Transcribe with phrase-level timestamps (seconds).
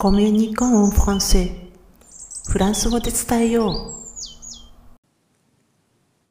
[0.00, 1.50] コミュニコンフランセ
[2.48, 3.96] フランス語で伝えよ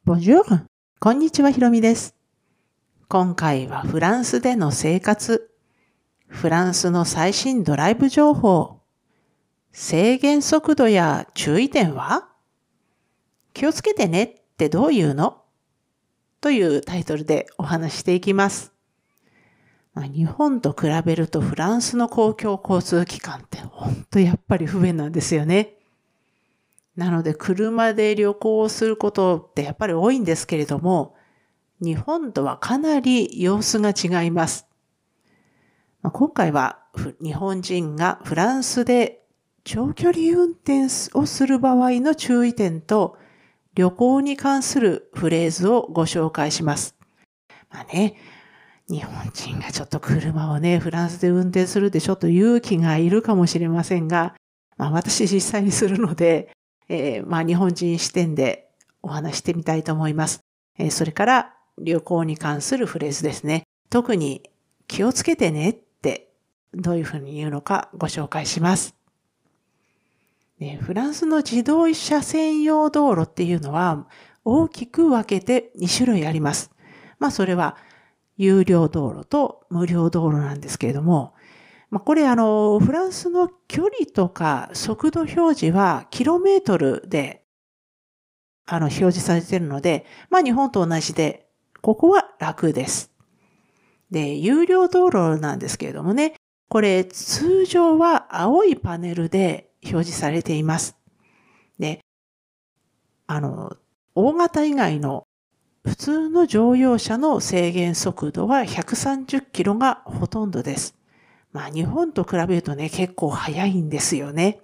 [0.06, 0.10] う。
[0.10, 0.64] Bonjour!
[0.98, 2.14] こんにちは、ひろみです。
[3.08, 5.50] 今回はフランスでの生活、
[6.28, 8.80] フランスの最新ドライブ情報、
[9.70, 12.30] 制限速度や注意点は
[13.52, 15.42] 気をつけてねってどういうの
[16.40, 18.77] というタイトルでお話していきます。
[19.98, 25.74] ま、日本と比べるとフランスの公共交通機関って本当やっぱり不便なんですよね。
[26.94, 31.16] なので車で旅行をすることってやっぱり多いんですけれども、
[31.80, 34.68] 日本とはかなり様子が違います。
[36.02, 36.78] まあ、今回は
[37.20, 39.24] 日本人がフランスで
[39.64, 40.84] 長距離運転
[41.14, 43.18] をする場合の注意点と
[43.74, 46.94] 旅行に関するフレーズをご紹介します。
[47.70, 48.14] まあね、
[48.88, 54.34] 日本人がちょっと車をね、フランスで運転するでちょっと勇気がいるかもしれませんが、
[54.78, 56.50] まあ私実際にするので、
[56.88, 58.70] えー、まあ日本人視点で
[59.02, 60.40] お話してみたいと思います。
[60.78, 63.64] えー、それから旅行に関するフレーズですね。
[63.90, 64.48] 特に
[64.86, 66.30] 気をつけてねって
[66.72, 68.94] どういうふうに言うのかご紹介します。
[70.58, 74.08] ね、フランスの自動車専用道路っていうのは
[74.44, 76.70] 大きく分けて2種類あります。
[77.18, 77.76] まあそれは
[78.38, 81.34] 有料道路と無料道路なんですけれども、
[81.90, 87.44] まあ、これあの、フランスの距離とか速度表示はキロメートルで
[88.70, 91.48] あの、表示されているので、まあ日本と同じで、
[91.80, 93.10] ここは楽です。
[94.10, 96.34] で、有料道路なんですけれどもね、
[96.68, 100.98] これ通常は青いパネルで表示されています。
[101.78, 102.00] で、
[103.26, 103.76] あの、
[104.14, 105.24] 大型以外の
[105.88, 110.94] 普通の乗用車の制限速度は130キロがほとんどです。
[111.50, 114.60] まあ日本と比べるとね、結構速いんですよね。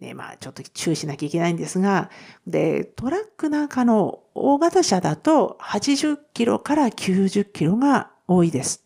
[0.00, 2.10] ね、まあちょっと注意しなきゃいけないんですが、
[2.44, 8.84] で、トラックなんかの大型車だと80キロから90キロが多いです。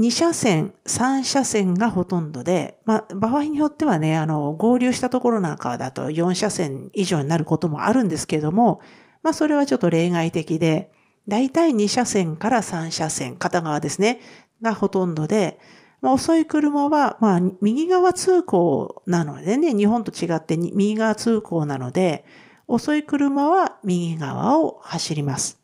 [0.00, 8.80] 2車線、3車線がほとんどで、まあ場合によってはね、あの、合流したところなんかだと4車線以上になることもあるんですけれども、
[9.26, 10.92] まあそれはちょっと例外的で、
[11.26, 14.20] だいたい2車線から3車線、片側ですね、
[14.62, 15.58] がほとんどで、
[16.00, 22.24] まあ、遅い車は、まあ、右側通行なのでね、日本と違って右側通行なので、
[22.68, 25.58] 遅い車は右側を走ります。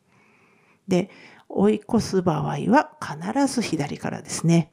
[0.89, 1.09] で、
[1.49, 4.73] 追い越す場合は必ず左からですね。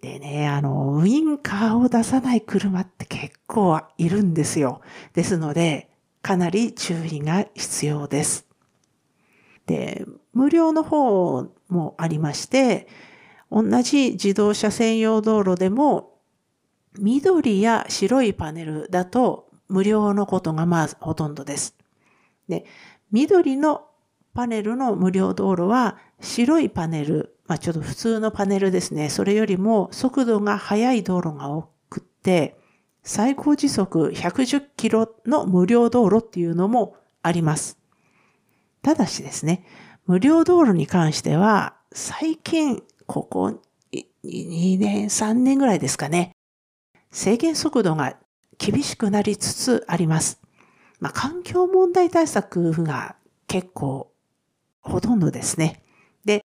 [0.00, 4.80] でね、あの、ウインカーを出さない車って結構いるんですよ。
[5.12, 5.93] ですので、
[6.24, 8.46] かなり注意が必要です。
[9.66, 12.88] で、無料の方もありまして、
[13.52, 16.18] 同じ自動車専用道路でも、
[16.98, 21.76] 緑や白いパネルだと無料のことがまあほとんどです。
[22.48, 22.64] で、
[23.12, 23.86] 緑の
[24.32, 29.10] パネルの無料道路は白いパネル、まあちょっと普通のパネルですね。
[29.10, 32.56] それよりも速度が速い道路が多くって、
[33.04, 37.78] 最高時速110キロの無料道路っていうのもあります。
[38.82, 39.64] ただしですね、
[40.06, 43.60] 無料道路に関しては、最近、ここ
[43.92, 46.32] 2年、3年ぐらいですかね、
[47.10, 48.16] 制限速度が
[48.58, 50.40] 厳しくなりつつあります。
[50.98, 53.16] まあ、環境問題対策が
[53.46, 54.10] 結構
[54.80, 55.82] ほとんどですね。
[56.24, 56.44] で、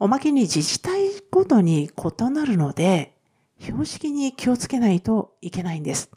[0.00, 3.14] おまけに自治体ごとに異なるので、
[3.60, 6.10] 標識に気をつけないといけないんです。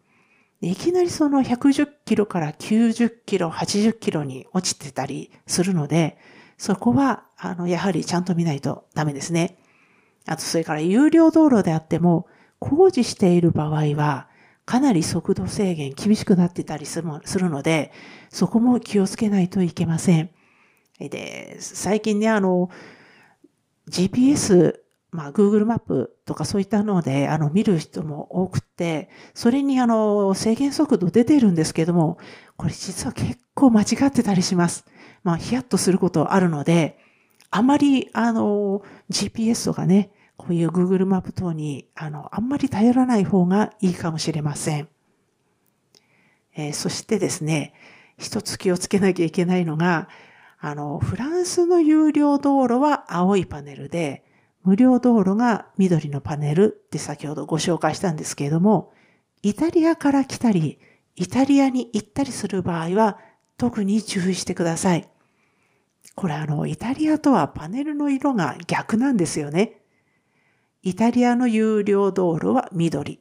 [0.62, 6.18] いきなりその110キロから90キロ、80キロに落ちてたりするので、
[6.58, 9.58] そこは、あの、やはりちゃんと見ないとダメですね。
[10.26, 12.28] あと、それから有料道路であっても、
[12.60, 14.30] 工事している場合は、
[14.66, 17.92] かなり速度制限厳しくなってたりするので、
[18.30, 20.30] そこも気をつけないといけません。
[21.00, 22.70] で、最近ね、あの、
[23.90, 24.80] GPS
[25.14, 32.18] まあ、Google マップとかそういったので、あの、見る人も多くて、それにあの、制限速度出てるんですけども、
[32.58, 34.86] これ実は結構間違ってたりします。
[35.24, 36.98] まあ、ヒヤッとすることあるので、
[37.52, 38.82] あまり、あの、
[39.12, 44.90] GPS とかね、こういう Google マップ等に、あの、あんまり頼らない方がいいかもしれません。
[46.56, 47.76] えー、そしてですね、
[48.18, 50.10] 一つ気をつけなきゃいけないのが、
[50.60, 54.24] あの、フランスの有料道路は青いパネルで、
[54.64, 58.94] 無料道路が緑のパネルって先ほどご紹介したんですけれども、
[59.42, 60.80] イタリアから来たり、
[61.16, 63.20] イタリアに行ったりする場合は
[63.58, 65.08] 特に注意してください。
[66.16, 69.82] これあの、イタリアとはパネルの色が逆なんですよね。
[70.82, 73.20] イタリアの有料道路は緑。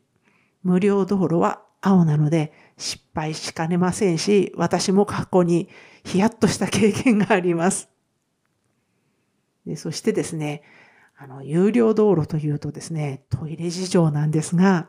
[0.62, 5.68] 無料道路は青なので失敗しかねませんし、私も過去に
[6.04, 7.88] ヒヤッとした経験があります。
[9.66, 10.62] でそしてですね、
[11.16, 14.88] あの、有料道路というとですね、トイレ事情なんですが、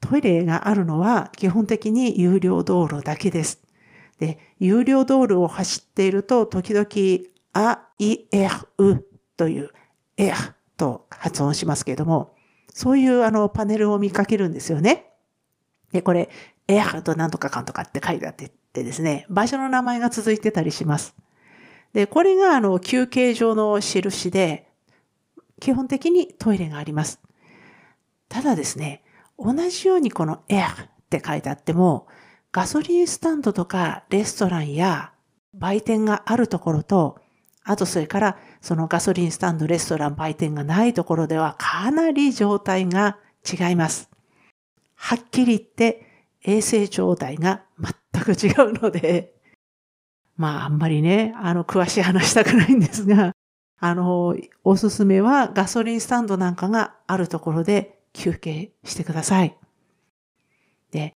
[0.00, 3.62] トイレがあるのは基本的に有料道路だけです。
[4.18, 6.86] で、有料道路を走っていると、時々、
[7.54, 8.48] あ、い、え、
[8.78, 9.04] う
[9.36, 9.70] という、
[10.16, 10.32] え
[10.76, 12.34] と発音しますけれども、
[12.72, 15.12] そういうあのパネルを見かけるんですよね。
[15.92, 16.30] で、これ、
[16.68, 21.14] エアとなんとかかんとかって書いてあってですね、場所の名前が続いてたりします。
[21.92, 24.71] で、これがあの休憩所の印で、
[25.62, 27.20] 基本的にトイレがあります。
[28.28, 29.04] ただですね、
[29.38, 30.74] 同じようにこのエアっ
[31.08, 32.08] て書いてあっても、
[32.50, 35.12] ガソリンスタンドとかレストランや
[35.54, 37.20] 売店があるところと、
[37.62, 43.18] あとそれからそのガソリンスタンド、レストラン、売店がないところではかなり状態が
[43.48, 44.10] 違います。
[44.96, 47.62] はっきり言って衛生状態が
[48.12, 49.32] 全く違うので、
[50.36, 53.32] まああんまりね、あの詳しい話したくないんですが、
[53.84, 59.58] あの、おすすめはガソリンスタンドなんかがあるところで休憩してください。
[60.92, 61.14] で、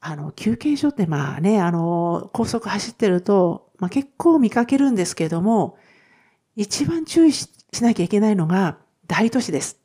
[0.00, 5.78] あの、休憩所ってまあね、あの、高速走ってると、まあ結構見かけるんですけども、
[6.54, 7.48] 一番注意し
[7.80, 9.80] なきゃいけないのが大都市です。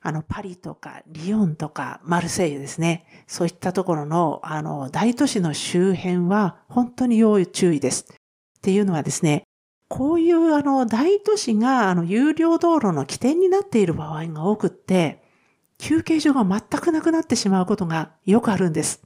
[0.00, 3.04] あの、パリとか、リヨンとか、マルセイユですね。
[3.26, 8.06] そういったところの、あの、大都市の周辺は本当に要注意です。
[8.10, 9.43] っていうのはですね、
[9.96, 15.22] こういうあの、大都市があの、有料道路の起点になっている場合が多くって、
[15.78, 19.04] 休憩所が全くなくなってしまうことがよくあるんです。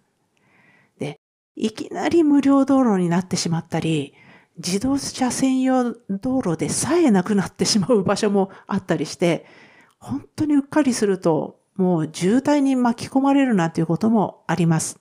[0.99, 1.21] で、
[1.57, 4.15] いきなり無料道路になってしまったり、
[4.57, 9.45] 自動車専用道路でさえなくなってしまう場所もあったりして、
[9.99, 14.99] 本当にうっかりすると、もう渋滞に巻き込まれるなんていうこともあります。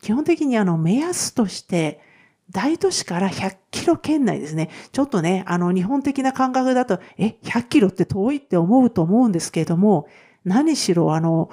[0.00, 2.05] 基本的にあの目安として、
[2.50, 4.70] 大都市から100キロ圏内ですね。
[4.92, 10.06] ちょっとね、あの日本的な感覚だと、え、100キロって遠いって思うと思うんですけれども、
[10.44, 11.50] 何しろあの、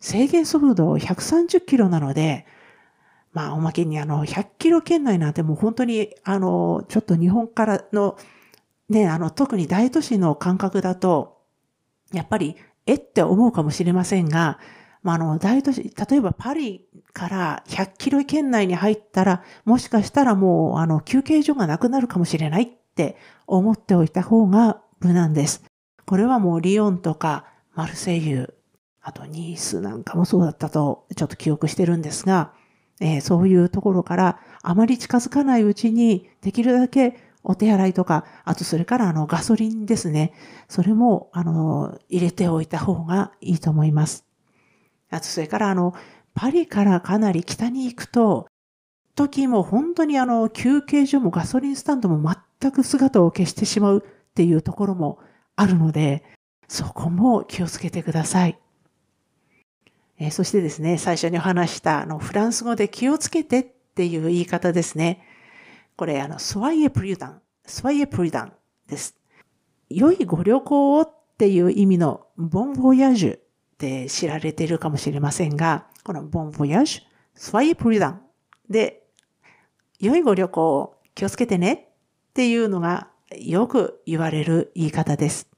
[0.00, 2.46] 制限速度130キロなので、
[3.32, 8.16] まあおまけにあの100キロ圏内なんてもう本当にあの、ちょっと日本からの
[8.88, 11.38] ね、あの特に大都市の感覚だと、
[12.12, 14.58] やっぱり、えって思うかもしれませんが、
[15.02, 23.16] まあ、あの、大都市、例えばパリから100キロ圏内に入ったら、もしかしたらもう、あの、休憩所がなくなるかもしれないって
[23.46, 25.62] 思っておいた方が無難です。
[26.04, 28.54] これはもうリヨンとかマルセイユ、
[29.00, 32.52] あとニースなんかもそうだったとちょっと記憶してるんですが、
[33.00, 40.32] えー、そういうところからあまり近づかないうちにできるだけお手洗いとか、あとそれからあのガソリンですね。
[40.68, 44.27] それもあの入れておいた方がいいと思います。
[45.10, 45.94] あとそれからあの
[46.34, 48.46] パリからかなり北に行くと、
[49.14, 55.18] 時も本当にあの休憩所もガソリンスタンドも全く姿を消してしまうっていうところも
[55.56, 56.22] あるので、
[56.68, 58.58] そこも気をつけてください。
[60.18, 65.24] えー、そしてですね、最初にお話したあのフランス語で気をつけてっていう言い方ですね。
[65.96, 68.52] これ、あの、ソワイエプリュダン、ソワイエプリュダン
[68.86, 69.16] です。
[69.90, 73.38] 良いご旅行をっていう意味のボンボヤージュ
[73.78, 77.02] で知られているかもしれませんが、このボンボヤージュ、
[77.34, 78.22] ソワイプリダン
[78.68, 79.04] で、
[80.00, 85.48] 良いご旅行を気をつけてねっていうのがよく言われる言い方です。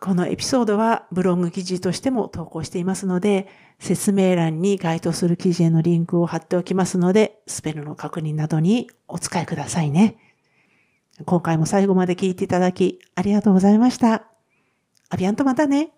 [0.00, 3.48] このエピソードはブログ記事としても投稿していますので、
[3.80, 10.16] 説明欄に該当する記事へのリンクを貼っておきますので、スペルの確認などにお使いくださいね。
[11.24, 14.37] 今回も最後まで聞いていただきありがとうございました。
[15.10, 15.97] アビアンとまたね。